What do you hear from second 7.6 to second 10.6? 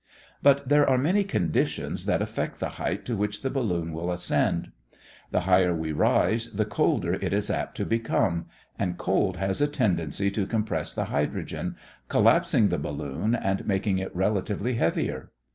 to become, and cold has a tendency to